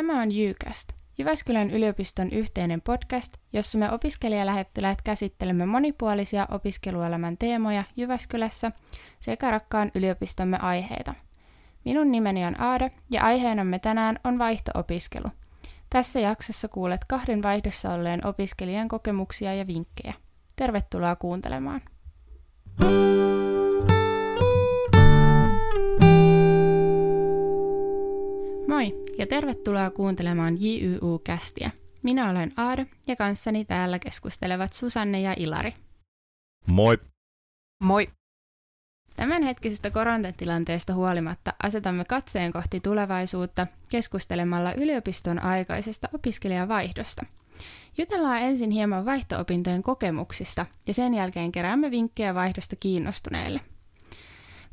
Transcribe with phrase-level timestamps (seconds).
[0.00, 8.72] Tämä on Jykäst, Jyväskylän yliopiston yhteinen podcast, jossa me opiskelijalähettiläät käsittelemme monipuolisia opiskeluelämän teemoja Jyväskylässä
[9.20, 11.14] sekä rakkaan yliopistomme aiheita.
[11.84, 15.28] Minun nimeni on Aada ja aiheenamme tänään on vaihtoopiskelu.
[15.90, 20.14] Tässä jaksossa kuulet kahden vaihdossa olleen opiskelijan kokemuksia ja vinkkejä.
[20.56, 21.80] Tervetuloa kuuntelemaan.
[28.68, 31.70] Moi ja tervetuloa kuuntelemaan JYU-kästiä.
[32.02, 35.74] Minä olen Aada ja kanssani täällä keskustelevat Susanne ja Ilari.
[36.66, 36.98] Moi.
[37.82, 38.08] Moi.
[39.16, 47.26] Tämänhetkisestä koronatilanteesta huolimatta asetamme katseen kohti tulevaisuutta keskustelemalla yliopiston aikaisesta opiskelijavaihdosta.
[47.98, 53.60] Jutellaan ensin hieman vaihtoopintojen kokemuksista ja sen jälkeen keräämme vinkkejä vaihdosta kiinnostuneille.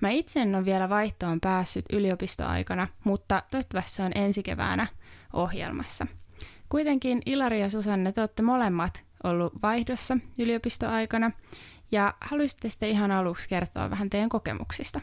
[0.01, 4.87] Mä itse en ole vielä vaihtoon päässyt yliopistoaikana, mutta toivottavasti se on ensi keväänä
[5.33, 6.07] ohjelmassa.
[6.69, 11.31] Kuitenkin Ilari ja Susanne, te olette molemmat ollut vaihdossa yliopistoaikana,
[11.91, 15.01] ja haluaisitte sitten ihan aluksi kertoa vähän teidän kokemuksista?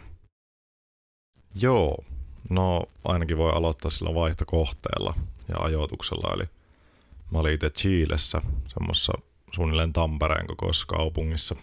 [1.54, 2.04] Joo,
[2.50, 5.14] no ainakin voi aloittaa sillä vaihtokohteella
[5.48, 6.44] ja ajoituksella, eli
[7.30, 9.12] mä olin itse Chiilessä, semmoisessa
[9.52, 11.56] suunnilleen Tampereen kokoisessa kaupungissa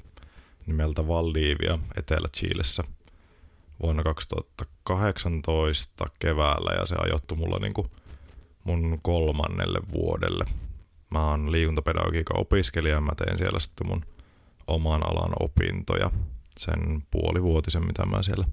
[0.66, 2.84] nimeltä Valdivia Etelä-Chiilessä–
[3.84, 7.88] vuonna 2018 keväällä ja se ajoittui mulla niin kuin
[8.64, 10.46] mun kolmannelle vuodelle.
[11.10, 14.06] Mä oon liikuntapedagogiikan opiskelija ja mä tein siellä sitten mun
[14.68, 16.12] oman alan opintoja
[16.58, 18.46] sen puolivuotisen, mitä mä siellä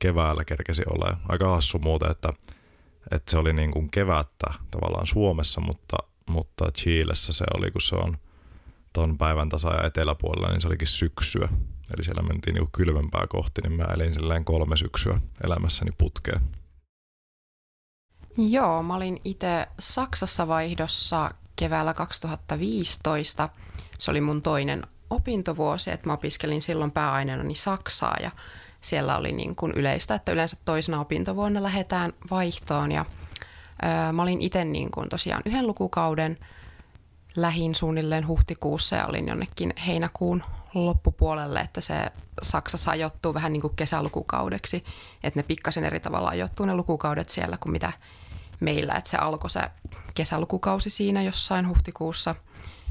[0.00, 1.16] keväällä kerkesin olla.
[1.28, 2.32] Aika hassu muuten, että,
[3.10, 5.96] että se oli niin kuin kevättä tavallaan Suomessa, mutta,
[6.28, 8.18] mutta Chiilessä se oli, kun se on
[8.92, 11.48] ton päivän tasa ja eteläpuolella, niin se olikin syksyä.
[11.94, 16.40] Eli siellä mentiin niin kylmempää kohti, niin mä elin silleen kolme syksyä elämässäni putkeen.
[18.36, 23.48] Joo, mä olin itse Saksassa vaihdossa keväällä 2015.
[23.98, 28.30] Se oli mun toinen opintovuosi, että mä opiskelin silloin pääaineena Saksaa ja
[28.80, 33.04] siellä oli niin kuin yleistä, että yleensä toisena opintovuonna lähdetään vaihtoon ja
[33.82, 36.38] ö, mä olin itse niin kuin tosiaan yhden lukukauden
[37.36, 40.42] lähin suunnilleen huhtikuussa ja olin jonnekin heinäkuun
[40.74, 41.94] loppupuolelle, että se
[42.42, 44.84] Saksassa ajoittuu vähän niin kuin kesälukukaudeksi,
[45.22, 47.92] että ne pikkasen eri tavalla ajoittuu ne lukukaudet siellä kuin mitä
[48.60, 49.60] meillä, että se alkoi se
[50.14, 52.34] kesälukukausi siinä jossain huhtikuussa,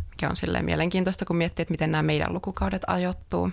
[0.10, 3.52] mikä on silleen mielenkiintoista, kun miettii, että miten nämä meidän lukukaudet ajoittuu.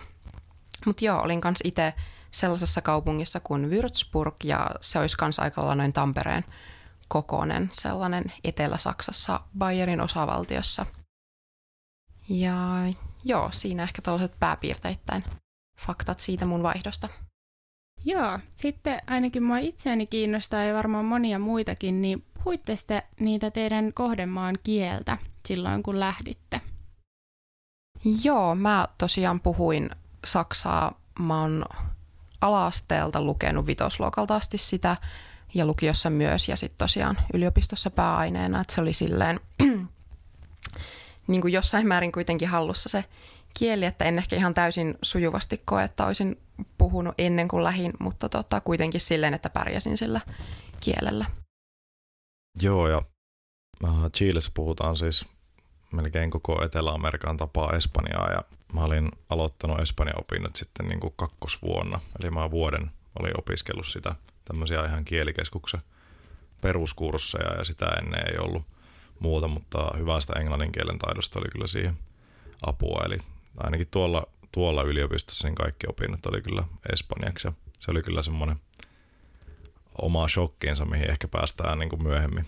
[0.87, 1.95] Mutta joo, olin kanssa itse
[2.31, 6.45] sellaisessa kaupungissa kuin Würzburg ja se olisi kanssa aika noin Tampereen
[7.09, 10.87] kokoinen sellainen Etelä-Saksassa Bayerin osavaltiossa.
[12.29, 12.57] Ja
[13.25, 15.25] joo, siinä ehkä tällaiset pääpiirteittäin
[15.87, 17.09] faktat siitä mun vaihdosta.
[18.05, 23.93] Joo, sitten ainakin mua itseäni kiinnostaa ja varmaan monia muitakin, niin puhuitte sitten niitä teidän
[23.93, 26.61] kohdemaan kieltä silloin, kun lähditte?
[28.25, 29.91] Joo, mä tosiaan puhuin
[30.25, 31.01] saksaa.
[31.19, 31.65] Mä oon
[32.41, 34.97] alaasteelta lukenut vitosluokalta asti sitä
[35.55, 39.41] ja lukiossa myös ja sitten tosiaan yliopistossa pääaineena, että se oli silleen
[41.31, 43.05] niin kuin jossain määrin kuitenkin hallussa se
[43.59, 46.41] kieli, että en ehkä ihan täysin sujuvasti koe, että olisin
[46.79, 50.21] puhunut ennen kuin lähin, mutta tota, kuitenkin silleen, että pärjäsin sillä
[50.81, 51.27] kielellä.
[52.63, 53.03] Joo, ja
[53.85, 55.27] äh, Chiilessä puhutaan siis
[55.93, 58.43] melkein koko Etelä-Amerikan tapaa Espanjaa, ja
[58.73, 64.15] mä olin aloittanut Espanjan opinnot sitten niin kuin kakkosvuonna, eli mä vuoden olin opiskellut sitä
[64.45, 65.81] tämmöisiä ihan kielikeskuksen
[66.61, 68.63] peruskursseja, ja sitä ennen ei ollut–
[69.21, 71.99] muuta, mutta hyvästä englannin kielen taidosta oli kyllä siihen
[72.63, 73.03] apua.
[73.07, 73.19] Eli
[73.57, 77.49] ainakin tuolla, tuolla yliopistossa niin kaikki opinnot oli kyllä espanjaksi.
[77.49, 78.57] Ja se oli kyllä semmoinen
[80.03, 82.47] oma shokkiinsa, mihin ehkä päästään niin kuin myöhemmin.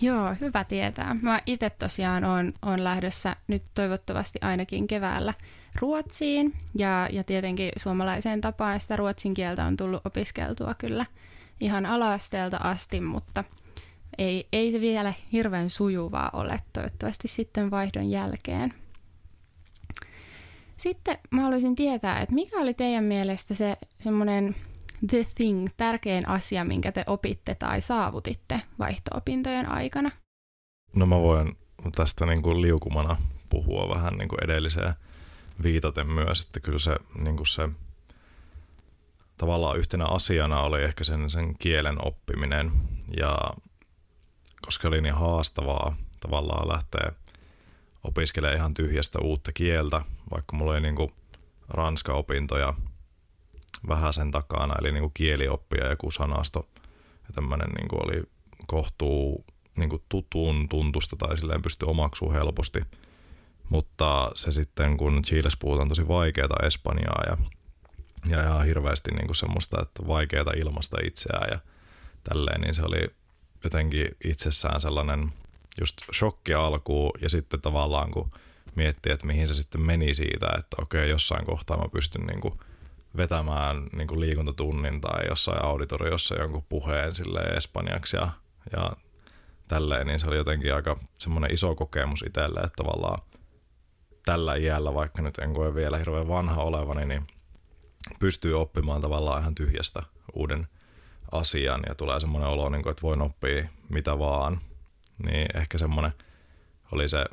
[0.00, 1.16] Joo, hyvä tietää.
[1.22, 5.34] Mä itse tosiaan on, on lähdössä nyt toivottavasti ainakin keväällä
[5.80, 11.06] Ruotsiin ja, ja tietenkin suomalaiseen tapaan sitä ruotsin kieltä on tullut opiskeltua kyllä
[11.60, 13.44] ihan alaasteelta asti, mutta–
[14.18, 18.74] ei, ei se vielä hirveän sujuvaa ole toivottavasti sitten vaihdon jälkeen.
[20.76, 24.56] Sitten mä haluaisin tietää, että mikä oli teidän mielestä se semmoinen
[25.10, 30.10] the thing, tärkein asia, minkä te opitte tai saavutitte vaihto-opintojen aikana?
[30.94, 31.56] No mä voin
[31.94, 33.16] tästä niin kuin liukumana
[33.48, 34.94] puhua vähän niin kuin edelliseen
[35.62, 37.68] viitaten myös, että kyllä se, niin kuin se
[39.36, 42.72] tavallaan yhtenä asiana oli ehkä sen, sen kielen oppiminen
[43.16, 43.38] ja
[44.64, 47.12] koska oli niin haastavaa tavallaan lähteä
[48.04, 50.00] opiskelemaan ihan tyhjästä uutta kieltä,
[50.30, 51.10] vaikka mulla oli niin kuin
[51.68, 52.74] ranska-opintoja
[53.88, 56.68] vähän sen takana, eli niin kuin kielioppia ja joku sanasto
[57.28, 58.22] ja tämmöinen niin kuin oli
[58.66, 59.44] kohtuu
[59.76, 62.80] niin kuin tutun tuntusta tai silleen pystyy omaksuu helposti.
[63.68, 67.36] Mutta se sitten, kun Chiles puhutaan tosi vaikeaa Espanjaa ja,
[68.28, 71.58] ja, ja hirveästi niin kuin semmoista, että vaikeaa ilmasta itseään ja
[72.24, 73.06] tälleen, niin se oli
[73.64, 75.32] jotenkin itsessään sellainen
[75.80, 78.30] just shokki alkuun ja sitten tavallaan kun
[78.74, 82.54] miettii, että mihin se sitten meni siitä, että okei, jossain kohtaa mä pystyn niin kuin
[83.16, 88.30] vetämään niin kuin liikuntatunnin tai jossain auditoriossa jonkun puheen sille espanjaksi ja,
[88.72, 88.92] ja
[89.68, 93.22] tälleen, niin se oli jotenkin aika semmoinen iso kokemus itselle, että tavallaan
[94.24, 97.26] tällä iällä, vaikka nyt en koe vielä hirveän vanha olevani, niin
[98.18, 100.02] pystyy oppimaan tavallaan ihan tyhjästä
[100.34, 100.68] uuden
[101.34, 104.60] asian ja tulee semmoinen olo, niin kuin, että voin oppia mitä vaan.
[105.26, 106.12] Niin ehkä semmoinen
[106.92, 107.24] oli se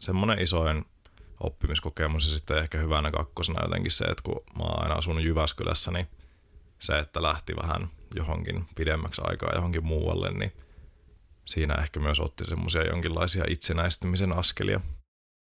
[0.00, 0.84] semmoinen isoin
[1.40, 5.90] oppimiskokemus ja sitten ehkä hyvänä kakkosena jotenkin se, että kun mä oon aina asunut Jyväskylässä,
[5.90, 6.08] niin
[6.78, 10.50] se, että lähti vähän johonkin pidemmäksi aikaa johonkin muualle, niin
[11.44, 14.80] siinä ehkä myös otti semmoisia jonkinlaisia itsenäistymisen askelia.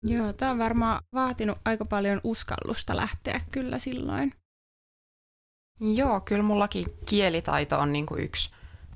[0.04, 4.34] Joo, tämä on varmaan vaatinut aika paljon uskallusta lähteä kyllä silloin.
[5.84, 8.52] Joo, kyllä mullakin kielitaito on niin kuin yksi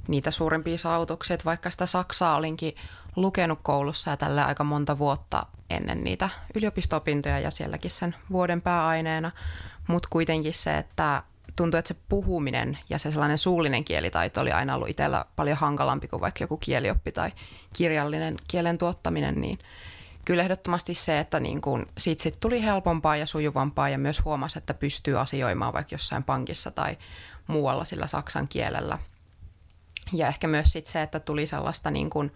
[0.07, 2.75] niitä suurimpia saavutuksia, että vaikka sitä Saksaa olinkin
[3.15, 9.31] lukenut koulussa ja tällä aika monta vuotta ennen niitä yliopisto-opintoja ja sielläkin sen vuoden pääaineena,
[9.87, 11.23] mutta kuitenkin se, että
[11.55, 16.07] tuntuu, että se puhuminen ja se sellainen suullinen kielitaito oli aina ollut itsellä paljon hankalampi
[16.07, 17.31] kuin vaikka joku kielioppi tai
[17.73, 19.59] kirjallinen kielen tuottaminen, niin
[20.27, 24.57] kyllä ehdottomasti se, että niin kun siitä sit tuli helpompaa ja sujuvampaa ja myös huomasi,
[24.57, 26.97] että pystyy asioimaan vaikka jossain pankissa tai
[27.47, 28.97] muualla sillä saksan kielellä.
[30.13, 32.31] Ja ehkä myös sit se, että tuli sellaista niin kun,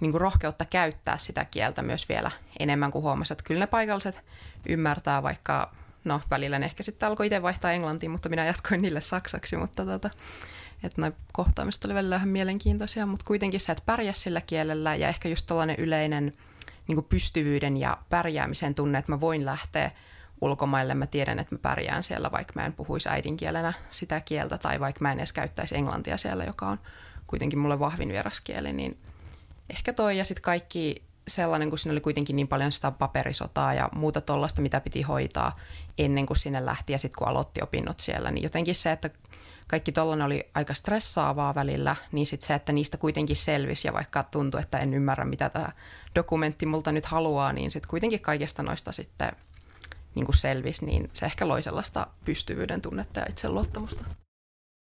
[0.00, 4.24] niin kuin rohkeutta käyttää sitä kieltä myös vielä enemmän kuin huomasi, että kyllä ne paikalliset
[4.68, 5.74] ymmärtää, vaikka
[6.04, 9.86] no välillä ne ehkä sitten alkoi itse vaihtaa englantiin, mutta minä jatkoin niille saksaksi, mutta
[9.86, 10.10] tota,
[10.82, 15.08] että noin kohtaamiset oli välillä vähän mielenkiintoisia, mutta kuitenkin se, että pärjäs sillä kielellä ja
[15.08, 16.32] ehkä just tällainen yleinen
[16.88, 19.90] niin pystyvyyden ja pärjäämisen tunne, että mä voin lähteä
[20.40, 24.80] ulkomaille, mä tiedän, että mä pärjään siellä, vaikka mä en puhuisi äidinkielenä sitä kieltä tai
[24.80, 26.78] vaikka mä en edes käyttäisi englantia siellä, joka on
[27.26, 28.98] kuitenkin mulle vahvin vieraskieli, niin
[29.70, 33.88] ehkä toi ja sitten kaikki sellainen, kun siinä oli kuitenkin niin paljon sitä paperisotaa ja
[33.94, 35.56] muuta tuollaista, mitä piti hoitaa
[35.98, 39.10] ennen kuin sinne lähti ja sitten kun aloitti opinnot siellä, niin jotenkin se, että
[39.70, 44.22] kaikki tollainen oli aika stressaavaa välillä, niin sitten se, että niistä kuitenkin selvisi ja vaikka
[44.22, 45.72] tuntui, että en ymmärrä, mitä tämä
[46.14, 49.32] dokumentti multa nyt haluaa, niin sitten kuitenkin kaikesta noista sitten
[50.14, 54.04] niin kuin selvisi, niin se ehkä loi sellaista pystyvyyden tunnetta ja itseluottamusta.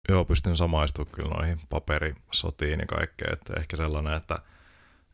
[0.09, 4.39] Joo, pystyn samaistumaan kyllä noihin paperisotiin ja kaikkeen, että ehkä sellainen, että–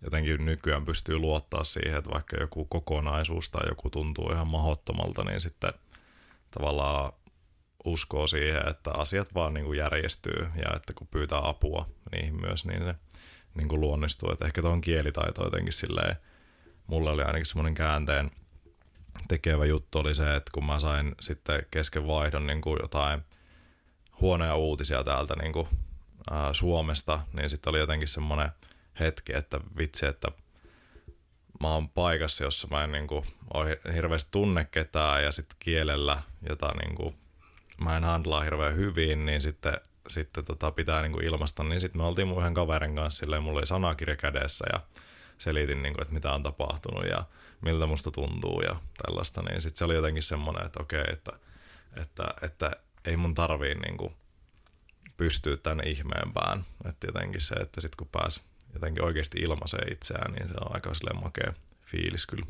[0.04, 5.40] jotenkin nykyään pystyy luottaa siihen, että vaikka joku kokonaisuus tai joku tuntuu ihan mahottomalta, niin
[5.40, 5.72] sitten
[6.50, 7.12] tavallaan
[7.84, 12.64] uskoo siihen, että asiat vaan niin kuin järjestyy ja että kun pyytää apua niihin myös,
[12.64, 12.94] niin ne
[13.54, 14.32] niin kuin luonnistuu.
[14.32, 16.16] Että ehkä tuohon kielitaito jotenkin silleen,
[16.86, 18.30] mulle oli ainakin semmoinen käänteen
[19.28, 23.22] tekevä juttu oli se, että kun mä sain sitten kesken vaihdon niin kuin jotain
[24.20, 25.68] huonoja uutisia täältä niin kuin,
[26.30, 28.48] ää, Suomesta, niin sitten oli jotenkin semmoinen–
[29.00, 30.28] hetki, että vitsi, että
[31.60, 33.24] mä oon paikassa, jossa mä en niin kuin,
[33.94, 37.14] hirveästi tunne ketään ja sitten kielellä, jota niin kuin,
[37.80, 39.74] mä en handlaa hirveän hyvin, niin sitten,
[40.08, 41.62] sitten tota, pitää niin kuin ilmaista.
[41.62, 44.80] Niin sitten me oltiin mun yhden kaverin kanssa, silleen, mulla oli sanakirja kädessä ja
[45.38, 47.24] selitin, niin kuin, että mitä on tapahtunut ja
[47.60, 49.42] miltä musta tuntuu ja tällaista.
[49.42, 51.32] Niin sitten se oli jotenkin semmoinen, että okei, että,
[51.96, 52.70] että, että
[53.04, 54.14] ei mun tarvii niin kuin,
[55.16, 56.64] pystyä tänne ihmeempään.
[56.88, 58.40] Että jotenkin se, että sitten kun pääsi
[58.74, 61.52] jotenkin oikeasti ilmaisee itseään, niin se on aika silleen makea
[61.86, 62.46] fiilis kyllä.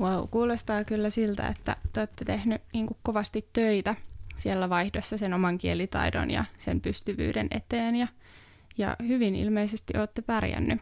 [0.00, 3.94] Wow, kuulostaa kyllä siltä, että te olette tehnyt niin kuin kovasti töitä
[4.36, 8.06] siellä vaihdossa sen oman kielitaidon ja sen pystyvyyden eteen ja,
[8.78, 10.80] ja hyvin ilmeisesti olette pärjännyt.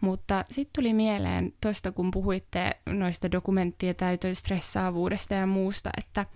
[0.00, 6.26] Mutta sitten tuli mieleen tuosta, kun puhuitte noista dokumenttien täytön stressaavuudesta ja muusta, että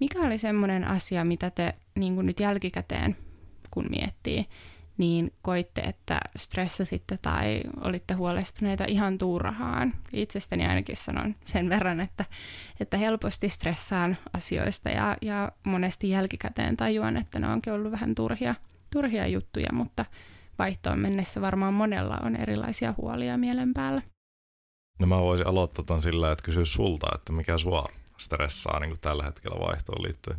[0.00, 3.16] mikä oli semmoinen asia, mitä te niin kuin nyt jälkikäteen,
[3.70, 4.46] kun miettii,
[4.98, 9.94] niin koitte, että stressasitte tai olitte huolestuneita ihan turhaan.
[10.12, 12.24] Itsestäni ainakin sanon sen verran, että,
[12.80, 18.54] että helposti stressaan asioista ja, ja monesti jälkikäteen tajuan, että ne onkin ollut vähän turhia,
[18.92, 20.04] turhia juttuja, mutta
[20.58, 24.02] vaihtoon mennessä varmaan monella on erilaisia huolia mielen päällä.
[24.98, 27.88] No mä voisin aloittaa ton sillä, että kysyä sulta, että mikä sua
[28.18, 30.38] stressaa niin kuin tällä hetkellä vaihtoon liittyen?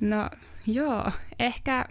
[0.00, 0.30] No
[0.66, 1.84] joo, ehkä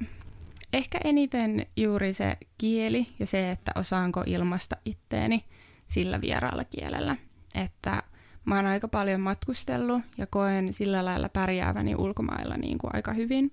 [0.74, 5.46] ehkä eniten juuri se kieli ja se, että osaanko ilmasta itteeni
[5.88, 7.16] sillä vieraalla kielellä.
[7.56, 8.04] Että
[8.46, 13.52] mä oon aika paljon matkustellut ja koen sillä lailla pärjääväni ulkomailla niin kuin aika hyvin,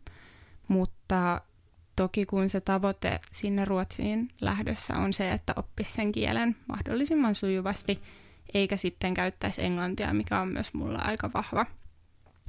[0.68, 1.40] mutta
[1.96, 8.02] Toki kun se tavoite sinne Ruotsiin lähdössä on se, että oppisi sen kielen mahdollisimman sujuvasti,
[8.54, 11.66] eikä sitten käyttäisi englantia, mikä on myös mulla aika vahva.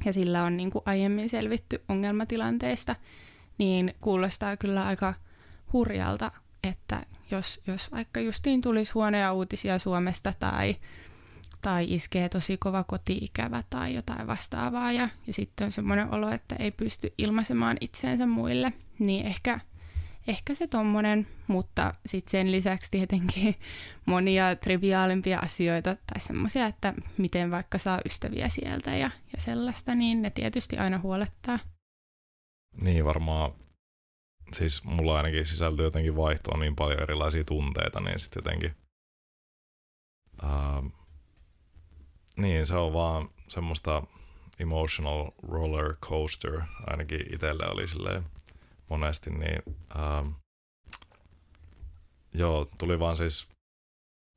[0.06, 2.96] Ja sillä on niin kuin aiemmin selvitty ongelmatilanteista,
[3.58, 5.14] niin kuulostaa kyllä aika
[5.74, 6.32] hurjalta,
[6.64, 10.76] että jos, jos vaikka justiin tulisi huonoja uutisia Suomesta tai,
[11.62, 16.56] tai iskee tosi kova kotiikävä tai jotain vastaavaa ja, ja sitten on semmoinen olo, että
[16.60, 19.60] ei pysty ilmaisemaan itseensä muille, niin ehkä,
[20.28, 23.56] ehkä se tommonen, mutta sitten sen lisäksi tietenkin
[24.06, 30.22] monia triviaalimpia asioita tai semmoisia, että miten vaikka saa ystäviä sieltä ja, ja sellaista, niin
[30.22, 31.60] ne tietysti aina huolettaa.
[32.82, 33.52] Niin varmaan
[34.54, 38.76] siis mulla ainakin sisältyy jotenkin vaihtoon niin paljon erilaisia tunteita, niin sitten jotenkin
[40.44, 40.92] uh,
[42.38, 44.04] niin se on vaan semmoista
[44.60, 48.26] emotional roller coaster, ainakin itselle oli silleen
[48.90, 50.34] monesti, niin uh,
[52.34, 53.48] joo, tuli vaan siis,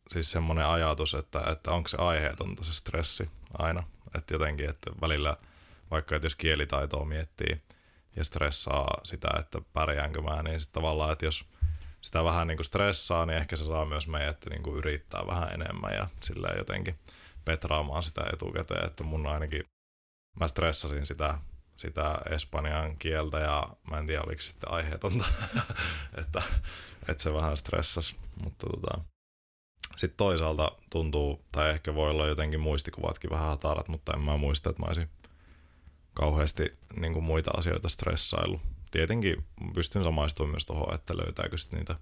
[0.08, 3.82] siis semmoinen ajatus, että, että onko se aiheetonta se stressi aina,
[4.14, 5.36] että jotenkin, että välillä
[5.90, 7.60] vaikka että jos kielitaitoa miettii,
[8.16, 11.44] ja stressaa sitä, että pärjäänkö mä, niin sitten tavallaan, että jos
[12.00, 15.52] sitä vähän niin kuin stressaa, niin ehkä se saa myös meidät niin kuin yrittää vähän
[15.52, 16.98] enemmän ja silleen jotenkin
[17.44, 19.64] petraamaan sitä etukäteen, että mun ainakin,
[20.40, 21.38] mä stressasin sitä,
[21.76, 25.24] sitä espanjan kieltä ja mä en tiedä oliko sitten aiheetonta,
[26.20, 26.42] että,
[27.08, 28.14] että se vähän stressas,
[28.44, 29.00] mutta tota,
[29.96, 34.70] sitten toisaalta tuntuu, tai ehkä voi olla jotenkin muistikuvatkin vähän hatarat, mutta en mä muista,
[34.70, 35.10] että mä olisin
[36.14, 38.60] kauheasti niin kuin muita asioita stressailu.
[38.90, 41.96] Tietenkin pystyn samaistumaan myös tuohon, että löytääkö sitten niitä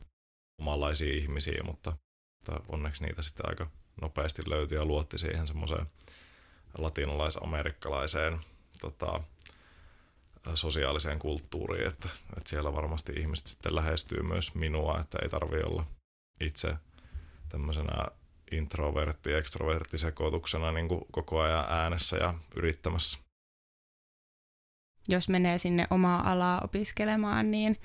[0.61, 1.93] omanlaisia ihmisiä, mutta,
[2.39, 5.87] mutta onneksi niitä sitten aika nopeasti löytyi ja luotti siihen semmoiseen
[6.79, 8.41] latinalais-amerikkalaiseen
[8.81, 9.23] tota,
[10.55, 15.85] sosiaaliseen kulttuuriin, että, että siellä varmasti ihmiset sitten lähestyy myös minua, että ei tarvi olla
[16.41, 16.77] itse
[17.49, 18.07] tämmöisenä
[18.51, 23.19] introvertti ekstrovertti sekoituksena niin koko ajan äänessä ja yrittämässä
[25.09, 27.81] jos menee sinne omaa alaa opiskelemaan, niin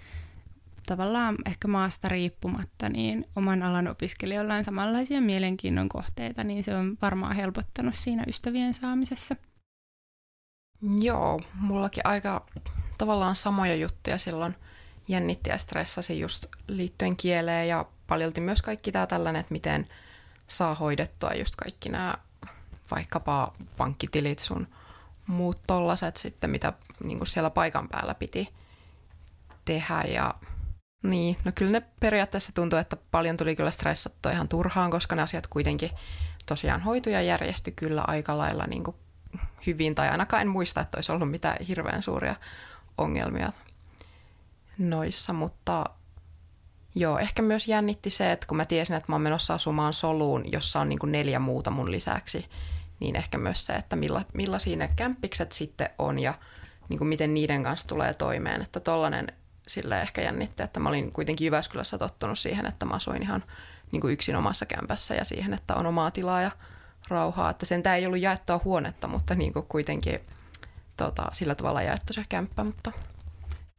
[0.88, 6.98] tavallaan ehkä maasta riippumatta, niin oman alan opiskelijoilla on samanlaisia mielenkiinnon kohteita, niin se on
[7.02, 9.36] varmaan helpottanut siinä ystävien saamisessa.
[11.00, 12.46] Joo, mullakin aika
[12.98, 14.56] tavallaan samoja juttuja silloin
[15.08, 19.88] jännitti ja stressasi just liittyen kieleen ja paljolti myös kaikki tämä tällainen, että miten
[20.48, 22.18] saa hoidettua just kaikki nämä
[22.92, 24.68] vaikkapa pankkitilit sun
[25.28, 28.50] muut tollaset sitten, mitä niin kuin siellä paikan päällä piti
[29.66, 30.02] tehdä.
[30.08, 30.34] Ja
[31.04, 35.22] niin, no kyllä ne periaatteessa tuntuu, että paljon tuli kyllä stressattua ihan turhaan, koska ne
[35.22, 35.92] asiat kuitenkin
[36.46, 38.96] tosiaan hoitu ja järjesty kyllä aika lailla niin kuin
[39.66, 42.36] hyvin, tai ainakaan en muista, että olisi ollut mitään hirveän suuria
[42.98, 43.52] ongelmia
[44.78, 45.86] noissa, mutta
[46.96, 50.52] joo, ehkä myös jännitti se, että kun mä tiesin, että mä oon menossa asumaan soluun,
[50.52, 52.46] jossa on niin kuin neljä muuta mun lisäksi,
[53.04, 56.34] niin ehkä myös se, että milla, millaisia ne kämppikset sitten on ja
[56.90, 58.62] niin kuin miten niiden kanssa tulee toimeen.
[58.62, 59.28] Että tollainen
[59.68, 63.44] sille ehkä jännitti, että mä olin kuitenkin Jyväskylässä tottunut siihen, että mä asuin ihan
[63.92, 66.52] niin kuin yksin omassa kämpässä ja siihen, että on omaa tilaa ja
[67.08, 67.50] rauhaa.
[67.50, 70.20] Että sen ei ollut jaettua huonetta, mutta niin kuin kuitenkin
[70.98, 72.64] tota, sillä tavalla jaettu se kämppä.
[72.64, 72.92] Mutta...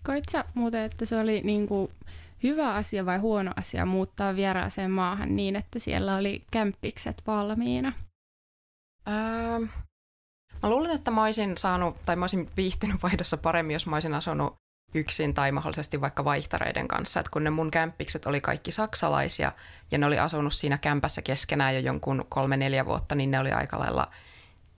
[0.06, 1.90] Koit sä muuten, että se oli niin kuin
[2.42, 7.92] hyvä asia vai huono asia muuttaa vieraaseen maahan niin, että siellä oli kämppikset valmiina?
[9.08, 9.58] Öö,
[10.62, 14.14] mä luulen, että mä olisin saanut, tai mä olisin viihtynyt vaihdossa paremmin, jos mä olisin
[14.14, 14.54] asunut
[14.94, 17.20] yksin tai mahdollisesti vaikka vaihtareiden kanssa.
[17.20, 19.52] että kun ne mun kämppikset oli kaikki saksalaisia
[19.90, 23.78] ja ne oli asunut siinä kämpässä keskenään jo jonkun kolme-neljä vuotta, niin ne oli aika
[23.78, 24.10] lailla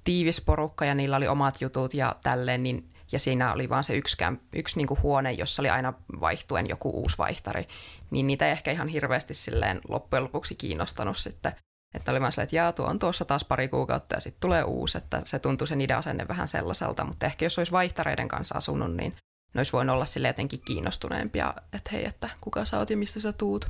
[0.04, 3.96] tiivis porukka ja niillä oli omat jutut ja tälleen, niin, ja siinä oli vaan se
[3.96, 7.68] yksi, kämp, yksi niin kuin huone, jossa oli aina vaihtuen joku uusi vaihtari,
[8.10, 11.52] niin niitä ei ehkä ihan hirveästi silleen loppujen lopuksi kiinnostanut sitten
[11.96, 14.64] että oli vaan se, että jaa, tuo on tuossa taas pari kuukautta ja sitten tulee
[14.64, 18.58] uusi, että se tuntui se niiden asenne vähän sellaiselta, mutta ehkä jos olisi vaihtareiden kanssa
[18.58, 19.16] asunut, niin
[19.54, 23.20] ne olisi voinut olla sille jotenkin kiinnostuneempia, että hei, että kuka sä oot ja mistä
[23.20, 23.68] sä tuut.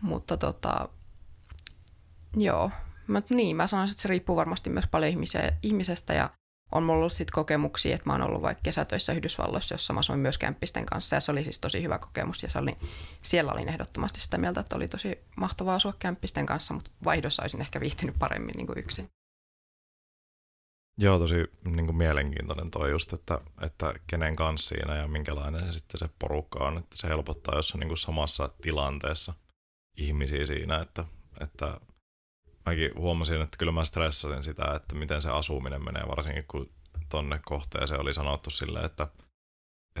[0.00, 0.88] Mutta tota,
[2.36, 2.70] joo,
[3.06, 5.12] mä, niin, mä sanoisin, että se riippuu varmasti myös paljon
[5.62, 6.30] ihmisestä ja
[6.74, 10.18] on mulla ollut sit kokemuksia, että mä oon ollut vaikka kesätöissä Yhdysvalloissa, jossa mä asuin
[10.18, 12.76] myös kämppisten kanssa ja se oli siis tosi hyvä kokemus ja se oli,
[13.22, 17.60] siellä olin ehdottomasti sitä mieltä, että oli tosi mahtavaa asua kämppisten kanssa, mutta vaihdossa olisin
[17.60, 19.08] ehkä viihtynyt paremmin niin kuin yksin.
[20.98, 25.72] Joo, tosi niin kuin mielenkiintoinen toi just, että, että kenen kanssa siinä ja minkälainen se
[25.72, 29.34] sitten se porukka on, että se helpottaa, jos on niin kuin samassa tilanteessa
[29.96, 31.04] ihmisiä siinä, että,
[31.40, 31.80] että
[32.66, 36.70] mäkin huomasin, että kyllä mä stressasin sitä, että miten se asuminen menee, varsinkin kun
[37.08, 39.08] tonne kohteeseen oli sanottu silleen, että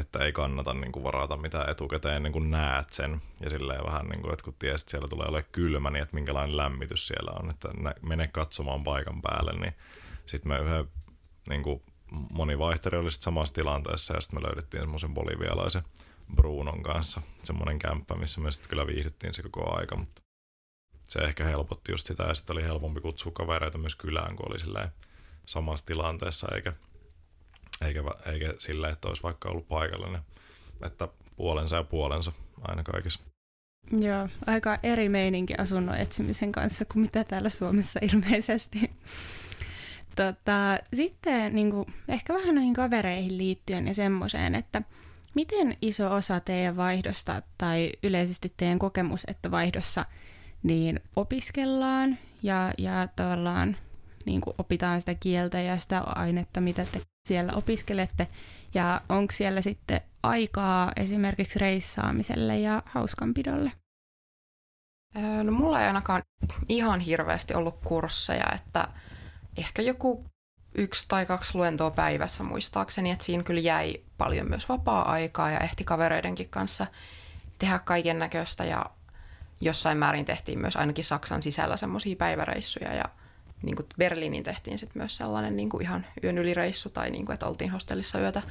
[0.00, 3.22] että ei kannata niin kuin varata mitään etukäteen ennen kuin näet sen.
[3.40, 6.14] Ja silleen vähän niin kuin, että kun tiesit, että siellä tulee olemaan kylmä, niin että
[6.14, 7.68] minkälainen lämmitys siellä on, että
[8.02, 9.74] mene katsomaan paikan päälle, niin
[10.26, 10.88] sitten me yhden
[11.48, 11.82] niin kuin
[12.32, 15.82] moni vaihteri oli samassa tilanteessa ja sitten me löydettiin semmoisen bolivialaisen
[16.34, 20.23] Brunon kanssa semmoinen kämppä, missä me sitten kyllä viihdyttiin se koko aika, mutta
[21.14, 24.60] se ehkä helpotti just sitä ja sitten oli helpompi kutsua kavereita myös kylään, kun oli
[24.60, 24.88] silleen
[25.46, 26.72] samassa tilanteessa eikä,
[27.82, 30.20] eikä, eikä silleen, että olisi vaikka ollut paikallinen,
[30.86, 33.20] että puolensa ja puolensa aina kaikissa.
[34.00, 38.90] Joo, aika eri meininki asunnon etsimisen kanssa kuin mitä täällä Suomessa ilmeisesti.
[40.16, 44.82] Tota, sitten niin kuin, ehkä vähän näihin kavereihin liittyen ja semmoiseen, että
[45.34, 50.06] miten iso osa teidän vaihdosta tai yleisesti teidän kokemus, että vaihdossa
[50.64, 53.76] niin opiskellaan ja, ja tavallaan
[54.26, 58.28] niin kuin opitaan sitä kieltä ja sitä ainetta, mitä te siellä opiskelette.
[58.74, 63.72] Ja onko siellä sitten aikaa esimerkiksi reissaamiselle ja hauskanpidolle?
[65.42, 66.22] No mulla ei ainakaan
[66.68, 68.88] ihan hirveästi ollut kursseja, että
[69.56, 70.24] ehkä joku
[70.74, 75.84] yksi tai kaksi luentoa päivässä muistaakseni, että siinä kyllä jäi paljon myös vapaa-aikaa ja ehti
[75.84, 76.86] kavereidenkin kanssa
[77.58, 78.90] tehdä kaiken näköistä ja
[79.64, 83.04] jossain määrin tehtiin myös ainakin Saksan sisällä semmoisia päiväreissuja ja
[83.62, 87.34] niin kuin Berliiniin tehtiin sitten myös sellainen niin kuin ihan yön ylireissu tai niin kuin,
[87.34, 88.42] että oltiin hostellissa yötä.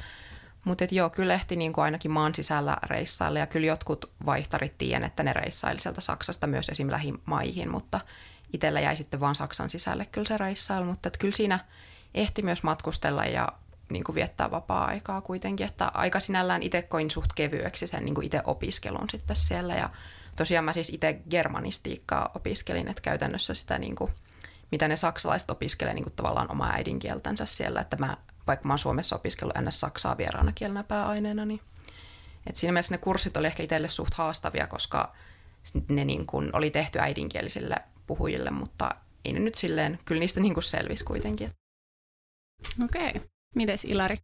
[0.63, 5.03] Mutta joo, kyllä ehti niin kuin ainakin maan sisällä reissailla ja kyllä jotkut vaihtarit tiedän,
[5.03, 6.91] että ne reissaili sieltä Saksasta myös esim.
[6.91, 7.99] lähimaihin, mutta
[8.53, 11.59] itsellä jäi sitten vaan Saksan sisälle kyllä se reissailu, mutta että kyllä siinä
[12.13, 13.49] ehti myös matkustella ja
[13.89, 18.25] niin kuin viettää vapaa-aikaa kuitenkin, että aika sinällään itse koin suht kevyeksi sen niin kuin
[18.25, 19.89] itse opiskelun sitten siellä ja
[20.35, 24.11] tosiaan mä siis itse germanistiikkaa opiskelin, että käytännössä sitä niin kuin,
[24.71, 28.79] mitä ne saksalaiset opiskelee niin kuin tavallaan omaa äidinkieltänsä siellä, että mä, vaikka mä oon
[28.79, 29.79] Suomessa opiskellut ns.
[29.79, 31.61] saksaa vieraana kielenä pääaineena, niin
[32.47, 35.15] et siinä mielessä ne kurssit oli ehkä itselle suht haastavia, koska
[35.87, 37.75] ne niin kuin oli tehty äidinkielisille
[38.07, 41.51] puhujille, mutta ei ne nyt silleen, kyllä niistä niin kuin selvisi kuitenkin.
[42.83, 43.09] Okei.
[43.09, 43.21] Okay.
[43.55, 44.17] Mites Ilari?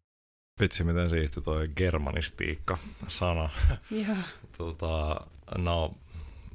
[0.60, 3.50] Vitsi, miten siisti toi germanistiikka-sana.
[3.91, 4.17] Joo.
[4.58, 5.22] tota,
[5.58, 5.93] no,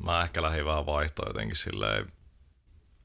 [0.06, 2.06] mä ehkä lähdin vähän vaihtoa jotenkin silleen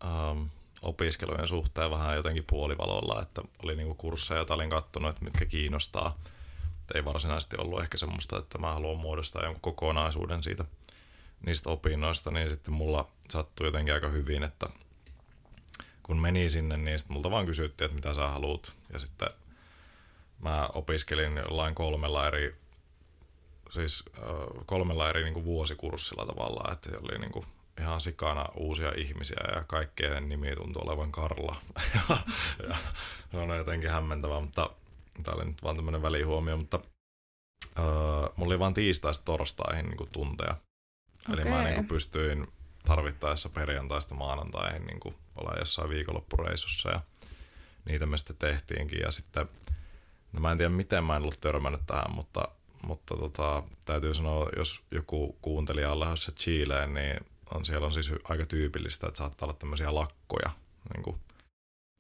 [0.04, 0.50] um,
[0.82, 6.18] opiskelujen suhteen vähän jotenkin puolivalolla, että oli niinku kursseja, joita olin kattonut, että mitkä kiinnostaa.
[6.84, 10.66] Et ei varsinaisesti ollut ehkä semmoista, että mä haluan muodostaa jonkun kokonaisuuden siitä
[11.46, 14.70] niistä opinnoista, niin sitten mulla sattui jotenkin aika hyvin, että
[16.04, 18.74] kun meni sinne, niin sitten multa vaan kysyttiin, että mitä sä haluat.
[18.94, 19.30] Ja sitten
[20.40, 22.56] mä opiskelin jollain kolmella eri,
[23.74, 24.04] siis
[24.66, 27.46] kolmella eri niin kuin vuosikurssilla tavallaan, että oli niin kuin
[27.80, 31.56] ihan sikana uusia ihmisiä ja kaikkien nimi tuntui olevan Karla.
[31.96, 32.18] ja,
[32.70, 32.76] ja
[33.32, 34.70] se on jotenkin hämmentävää, mutta
[35.24, 40.10] tämä oli nyt vaan tämmöinen välihuomio, mutta uh, mulla oli vaan tiistaista torstaihin niin kuin
[40.10, 40.56] tunteja.
[41.30, 41.42] Okay.
[41.42, 42.48] Eli mä niin kuin pystyin
[42.86, 47.02] tarvittaessa perjantaista maanantaihin niin kuin olla jossain viikonloppureissussa ja
[47.86, 49.50] niitä me sitten tehtiinkin ja sitten,
[50.34, 52.48] no mä en tiedä miten mä en ollut törmännyt tähän, mutta,
[52.82, 57.20] mutta tota, täytyy sanoa, jos joku kuuntelija on lähdössä Chileen, niin
[57.54, 60.50] on, siellä on siis aika tyypillistä, että saattaa olla tämmöisiä lakkoja
[60.94, 61.20] niin kuin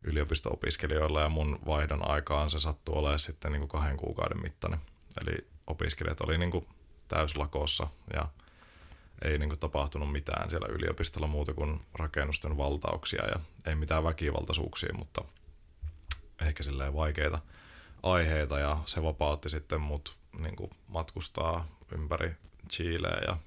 [0.03, 4.79] yliopisto-opiskelijoilla ja mun vaihdon aikaan se sattuu olemaan sitten niin kuin kahden kuukauden mittainen.
[5.21, 6.67] Eli opiskelijat oli niin kuin
[7.07, 8.27] täyslakossa ja
[9.21, 14.93] ei niin kuin tapahtunut mitään siellä yliopistolla muuta kuin rakennusten valtauksia ja ei mitään väkivaltaisuuksia,
[14.97, 15.23] mutta
[16.41, 17.39] ehkä silleen vaikeita
[18.03, 22.35] aiheita ja se vapautti sitten mut niin kuin matkustaa ympäri
[22.69, 23.37] Chileä ja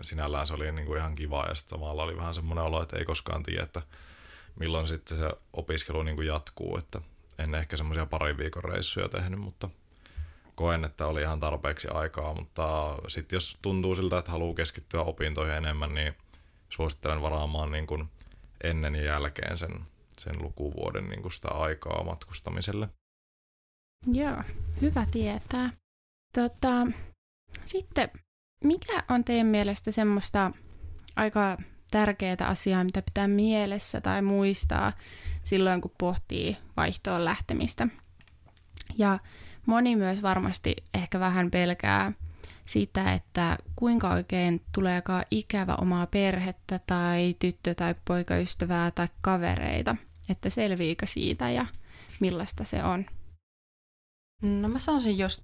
[0.00, 2.96] sinällään se oli niin kuin ihan kiva ja sitten samalla oli vähän semmoinen olo, että
[2.96, 3.82] ei koskaan tiedä, että
[4.60, 7.00] milloin sitten se opiskelu niin kuin jatkuu, että
[7.38, 9.68] en ehkä semmoisia parin viikon reissuja tehnyt, mutta–
[10.56, 15.56] koen, että oli ihan tarpeeksi aikaa, mutta sitten jos tuntuu siltä, että haluaa keskittyä opintoihin
[15.56, 16.14] enemmän, niin
[16.70, 18.08] suosittelen varaamaan niin kuin
[18.64, 19.80] ennen ja jälkeen sen,
[20.18, 22.88] sen lukuvuoden niin kuin sitä aikaa matkustamiselle.
[24.12, 24.42] Joo,
[24.82, 25.70] hyvä tietää.
[26.34, 26.86] Tota,
[27.64, 28.10] sitten,
[28.64, 30.52] mikä on teidän mielestä semmoista
[31.16, 31.56] aika
[31.90, 34.92] tärkeää asiaa, mitä pitää mielessä tai muistaa
[35.44, 37.88] silloin, kun pohtii vaihtoon lähtemistä?
[38.98, 39.18] Ja
[39.66, 42.12] moni myös varmasti ehkä vähän pelkää
[42.66, 49.96] sitä, että kuinka oikein tuleekaan ikävä omaa perhettä tai tyttö- tai poikaystävää tai kavereita,
[50.28, 51.66] että selviikö siitä ja
[52.20, 53.04] millaista se on.
[54.42, 55.42] No mä sanoisin, jos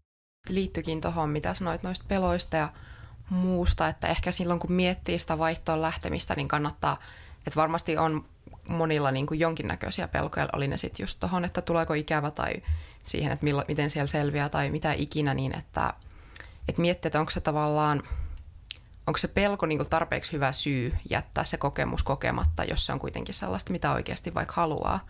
[0.48, 2.72] liittyikin tuohon, mitä sanoit noista peloista ja
[3.30, 7.00] muusta, että ehkä silloin kun miettii sitä vaihtoon lähtemistä, niin kannattaa,
[7.46, 8.24] että varmasti on
[8.68, 12.52] monilla niin kuin jonkinnäköisiä pelkoja, oli ne sitten just tuohon, että tuleeko ikävä tai
[13.02, 15.94] siihen, että milla, miten siellä selviää tai mitä ikinä, niin että,
[16.68, 18.02] että miettii, että onko se tavallaan,
[19.06, 22.98] onko se pelko niin kuin tarpeeksi hyvä syy jättää se kokemus kokematta, jos se on
[22.98, 25.06] kuitenkin sellaista, mitä oikeasti vaikka haluaa.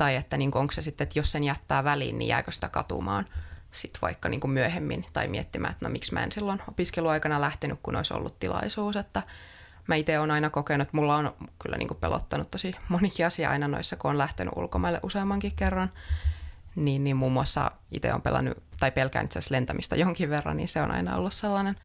[0.00, 3.24] Tai että niin onko se sitten, että jos sen jättää väliin, niin jääkö sitä katumaan
[3.70, 7.78] sit vaikka niin kuin myöhemmin tai miettimään, että no miksi mä en silloin opiskeluaikana lähtenyt,
[7.82, 9.22] kun olisi ollut tilaisuus, että
[9.86, 13.50] mä itse olen aina kokenut, että mulla on kyllä niin kuin pelottanut tosi monikin asia
[13.50, 15.90] aina noissa, kun on lähtenyt ulkomaille useammankin kerran.
[16.76, 20.68] Niin, niin muun muassa itse on pelannut, tai pelkään itse asiassa lentämistä jonkin verran, niin
[20.68, 21.76] se on aina ollut sellainen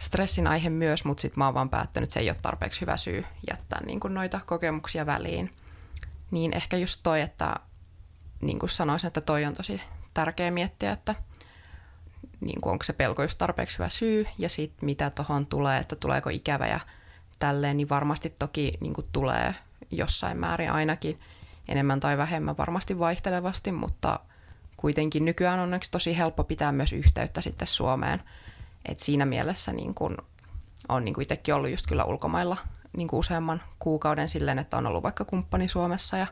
[0.00, 2.96] stressin aihe myös, mutta sitten mä oon vaan päättänyt, että se ei ole tarpeeksi hyvä
[2.96, 5.50] syy jättää niin kuin noita kokemuksia väliin.
[6.30, 7.56] Niin ehkä just toi, että
[8.40, 9.80] niin kuin sanoisin, että toi on tosi
[10.14, 11.14] tärkeä miettiä, että
[12.40, 15.96] niin kuin onko se pelko just tarpeeksi hyvä syy ja sitten mitä tuohon tulee, että
[15.96, 16.80] tuleeko ikävä ja
[17.38, 19.54] tälleen, niin varmasti toki niin kuin tulee
[19.90, 21.20] jossain määrin ainakin
[21.68, 24.20] enemmän tai vähemmän varmasti vaihtelevasti, mutta
[24.76, 28.22] kuitenkin nykyään on onneksi tosi helppo pitää myös yhteyttä sitten Suomeen.
[28.86, 30.16] Et siinä mielessä niin kuin
[30.88, 32.56] on niin itsekin ollut just kyllä ulkomailla
[32.98, 36.26] niin kuin useamman kuukauden silleen, että on ollut vaikka kumppani Suomessa ja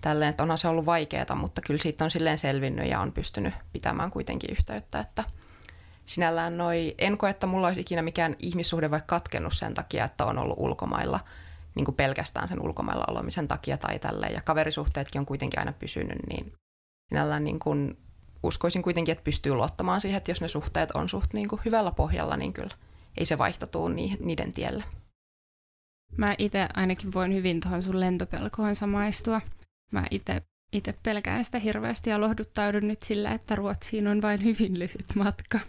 [0.00, 3.54] tälleen, että onhan se ollut vaikeaa, mutta kyllä siitä on silleen selvinnyt ja on pystynyt
[3.72, 5.24] pitämään kuitenkin yhteyttä, että–
[6.10, 10.24] sinällään noi, en koe, että mulla olisi ikinä mikään ihmissuhde vaikka katkennut sen takia, että
[10.24, 11.20] on ollut ulkomailla
[11.74, 14.34] niin kuin pelkästään sen ulkomailla olemisen takia tai tälleen.
[14.34, 16.52] Ja kaverisuhteetkin on kuitenkin aina pysynyt, niin
[17.08, 17.98] sinällään niin kuin
[18.42, 21.92] uskoisin kuitenkin, että pystyy luottamaan siihen, että jos ne suhteet on suht niin kuin hyvällä
[21.92, 22.74] pohjalla, niin kyllä
[23.16, 24.84] ei se vaihto tuu niiden tielle.
[26.16, 29.40] Mä itse ainakin voin hyvin tuohon sun lentopelkoon samaistua.
[29.92, 30.42] Mä itse
[30.72, 35.60] itse pelkään sitä hirveästi ja lohduttaudun nyt sillä, että Ruotsiin on vain hyvin lyhyt matka.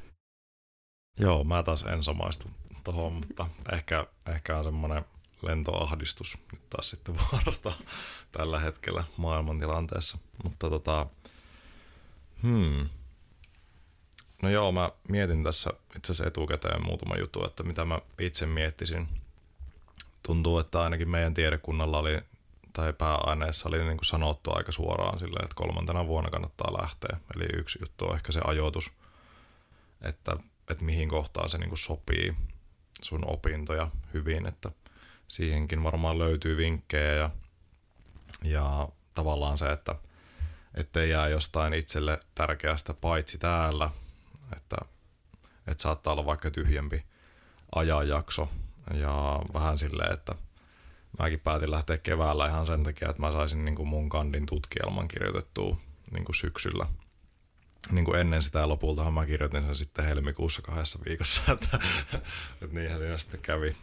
[1.20, 2.50] Joo, mä taas en samaistu
[2.84, 5.06] tuohon, mutta ehkä, ehkä on semmoinen
[5.42, 7.74] lentoahdistus nyt taas sitten vuorosta
[8.32, 10.18] tällä hetkellä maailmantilanteessa.
[10.44, 11.06] Mutta tota,
[12.42, 12.90] hmm.
[14.42, 19.08] No joo, mä mietin tässä itse asiassa etukäteen muutama juttu, että mitä mä itse miettisin.
[20.24, 22.22] Tuntuu, että ainakin meidän tiedekunnalla oli,
[22.74, 27.18] tai pääaineessa oli niin kuin sanottu aika suoraan silleen, että kolmantena vuonna kannattaa lähteä.
[27.36, 28.92] Eli yksi juttu on ehkä se ajoitus,
[30.02, 30.38] että
[30.72, 32.36] että mihin kohtaan se niin sopii
[33.02, 34.72] sun opintoja hyvin, että
[35.28, 37.30] siihenkin varmaan löytyy vinkkejä ja,
[38.44, 39.96] ja tavallaan se, että
[40.76, 43.90] ettei jää jostain itselle tärkeästä paitsi täällä,
[44.56, 44.76] että,
[45.68, 47.04] että saattaa olla vaikka tyhjempi
[47.76, 48.50] ajanjakso
[48.94, 50.36] ja vähän silleen, että
[51.20, 55.08] mäkin päätin lähteä keväällä ihan sen takia, että mä saisin niin kuin mun kandin tutkielman
[55.08, 55.78] kirjoitettua
[56.12, 56.86] niin kuin syksyllä
[57.92, 61.80] niin kuin ennen sitä lopultahan mä kirjoitin sen sitten helmikuussa kahdessa viikossa, että,
[62.62, 63.76] että niinhän siinä sitten kävi,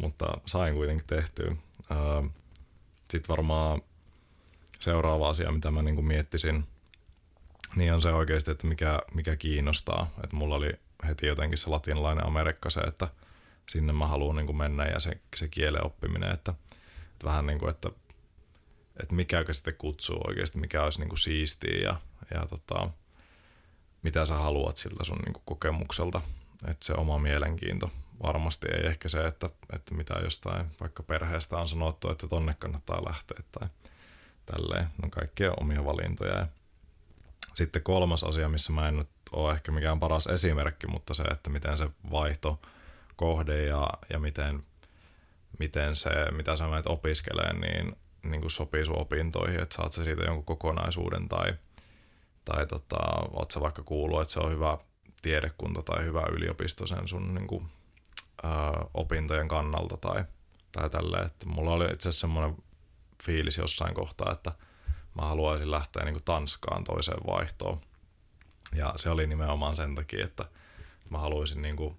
[0.00, 1.56] mutta sain kuitenkin tehtyä.
[3.10, 3.82] Sitten varmaan
[4.80, 6.64] seuraava asia, mitä mä niin kuin miettisin,
[7.76, 10.10] niin on se oikeasti, että mikä, mikä kiinnostaa.
[10.24, 10.72] Että mulla oli
[11.06, 13.08] heti jotenkin se latinalainen Amerikka se, että
[13.72, 16.54] sinne mä haluan niin kuin mennä ja se, se kielen oppiminen, että,
[17.12, 17.90] että vähän niin kuin, että,
[19.02, 21.96] että mikä sitten kutsuu oikeasti, mikä olisi niin kuin siistiä ja,
[22.34, 22.90] ja tota,
[24.02, 26.20] mitä sä haluat siltä sun niin kokemukselta.
[26.68, 27.90] Että se oma mielenkiinto
[28.22, 33.04] varmasti ei ehkä se, että, että mitä jostain vaikka perheestä on sanottu, että tonne kannattaa
[33.08, 33.68] lähteä tai
[34.46, 34.86] tälleen.
[35.02, 36.38] No kaikkia omia valintoja.
[36.38, 36.46] Ja
[37.54, 41.50] sitten kolmas asia, missä mä en nyt ole ehkä mikään paras esimerkki, mutta se, että
[41.50, 42.60] miten se vaihto
[43.22, 44.62] kohde ja, ja miten,
[45.58, 50.04] miten se, mitä sä menet opiskelee, niin, niin kuin sopii sun opintoihin, että saat sä
[50.04, 51.54] siitä jonkun kokonaisuuden tai–
[52.44, 52.96] tai tota,
[53.30, 54.78] oot sä vaikka kuullut, että se on hyvä
[55.22, 57.68] tiedekunta tai hyvä yliopisto sen sun niin kuin,
[58.44, 58.48] ä,
[58.94, 60.24] opintojen kannalta tai,
[60.72, 61.26] tai tälleen.
[61.26, 62.56] Että mulla oli itse asiassa semmoinen
[63.24, 64.52] fiilis jossain kohtaa, että
[65.14, 67.80] mä haluaisin lähteä niin kuin Tanskaan toiseen vaihtoon.
[68.74, 70.44] Ja se oli nimenomaan sen takia, että
[71.10, 71.98] mä haluaisin niin kuin,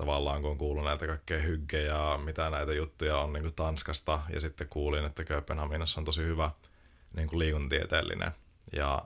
[0.00, 4.20] tavallaan kun on kuullut näitä kaikkea hyggejä ja mitä näitä juttuja on niin kuin Tanskasta
[4.32, 6.50] ja sitten kuulin, että Kööpenhaminassa on tosi hyvä
[7.16, 8.30] niin kuin liikuntieteellinen
[8.72, 9.04] ja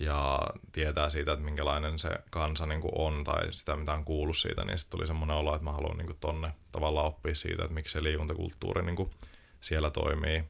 [0.00, 0.40] ja
[0.72, 4.64] tietää siitä, että minkälainen se kansa niin kuin on tai sitä, mitä on kuullut siitä,
[4.64, 7.74] niin sitten tuli semmoinen olo, että mä haluan niin kuin tonne tavallaan oppia siitä, että
[7.74, 9.10] miksi se liikuntakulttuuri niin kuin
[9.60, 10.44] siellä toimii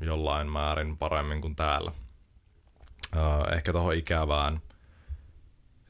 [0.00, 1.92] jollain määrin paremmin kuin täällä.
[3.52, 4.60] Ehkä tuohon ikävään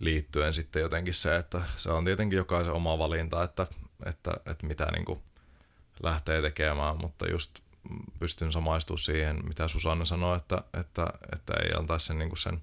[0.05, 3.67] liittyen sitten jotenkin se, että se on tietenkin jokaisen oma valinta, että,
[4.07, 5.23] että, että mitä niin kuin
[6.03, 7.61] lähtee tekemään, mutta just
[8.19, 12.63] pystyn samaistumaan siihen, mitä Susanne sanoi, että, että, että ei antaisi sen, niin sen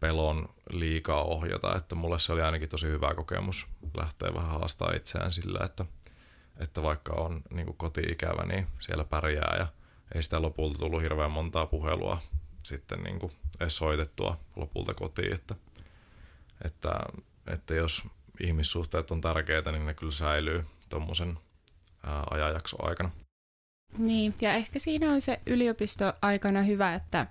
[0.00, 1.76] pelon liikaa ohjata.
[1.76, 5.84] Että mulle se oli ainakin tosi hyvä kokemus lähteä vähän haastaa itseään sillä, että,
[6.56, 9.66] että vaikka on niin kuin koti-ikävä, niin siellä pärjää ja
[10.14, 12.22] ei sitä lopulta tullut hirveän montaa puhelua
[12.62, 15.54] sitten niin kuin edes soitettua lopulta kotiin, että,
[16.64, 16.90] että,
[17.46, 18.02] että jos
[18.40, 21.38] ihmissuhteet on tärkeitä, niin ne kyllä säilyy tuommoisen
[22.30, 23.10] ajanjakson aikana.
[23.98, 27.26] Niin, ja ehkä siinä on se yliopistoaikana hyvä, että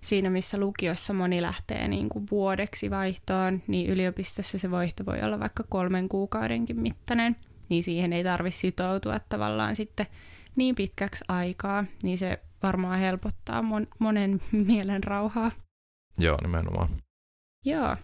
[0.00, 5.40] siinä missä lukiossa moni lähtee niin kuin vuodeksi vaihtoon, niin yliopistossa se vaihto voi olla
[5.40, 7.36] vaikka kolmen kuukaudenkin mittainen,
[7.68, 10.06] niin siihen ei tarvitse sitoutua tavallaan sitten
[10.56, 15.50] niin pitkäksi aikaa, niin se varmaan helpottaa mon- monen mielen rauhaa.
[16.18, 16.88] Joo, nimenomaan.
[17.64, 17.96] Joo.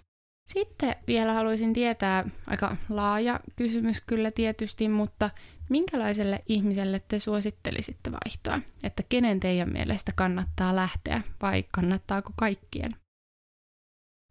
[0.47, 5.31] Sitten vielä haluaisin tietää, aika laaja kysymys kyllä tietysti, mutta
[5.69, 8.61] minkälaiselle ihmiselle te suosittelisitte vaihtoa?
[8.83, 12.91] Että kenen teidän mielestä kannattaa lähteä vai kannattaako kaikkien?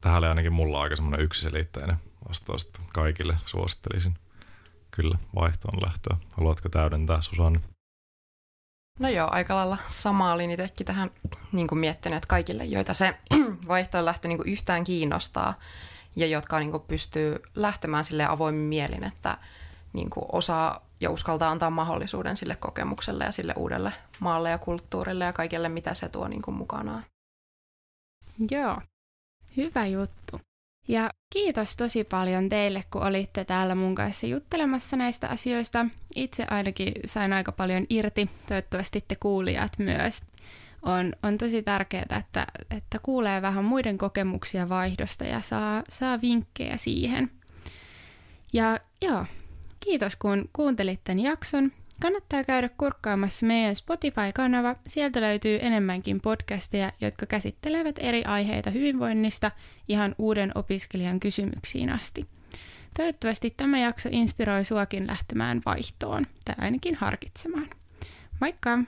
[0.01, 1.95] Tähän oli ainakin mulla aika semmoinen yksiselitteinen
[2.28, 4.13] vastaus, että kaikille suosittelisin
[4.91, 6.17] kyllä vaihtoon lähtöä.
[6.38, 7.60] Haluatko täydentää Susanne?
[8.99, 11.12] No joo, aika lailla samaa olin itsekin tähän
[11.51, 13.17] niin kuin miettinyt, että kaikille, joita se
[13.67, 15.54] vaihtoon lähtö niin kuin yhtään kiinnostaa
[16.15, 19.38] ja jotka niin kuin pystyy lähtemään sille avoimin mielin, että
[19.93, 25.25] niin kuin osaa ja uskaltaa antaa mahdollisuuden sille kokemukselle ja sille uudelle maalle ja kulttuurille
[25.25, 27.04] ja kaikelle, mitä se tuo niin kuin mukanaan.
[28.51, 28.82] Joo,
[29.58, 30.41] hyvä juttu.
[30.88, 35.86] Ja kiitos tosi paljon teille, kun olitte täällä mun kanssa juttelemassa näistä asioista.
[36.15, 40.21] Itse ainakin sain aika paljon irti, toivottavasti te kuulijat myös.
[40.86, 46.78] On, on tosi tärkeää, että, että kuulee vähän muiden kokemuksia vaihdosta ja saa, saa vinkkejä
[46.78, 47.32] siihen.
[48.54, 49.26] Ja joo,
[49.80, 51.71] kiitos kun kuuntelit tämän jakson.
[52.02, 54.76] Kannattaa käydä kurkkaamassa meidän Spotify-kanava.
[54.88, 59.52] Sieltä löytyy enemmänkin podcasteja, jotka käsittelevät eri aiheita hyvinvoinnista
[59.88, 62.28] ihan uuden opiskelijan kysymyksiin asti.
[62.98, 67.69] Toivottavasti tämä jakso inspiroi suakin lähtemään vaihtoon, tai ainakin harkitsemaan.
[68.41, 68.80] Moikka!